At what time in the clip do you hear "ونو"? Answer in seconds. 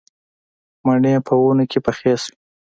1.41-1.63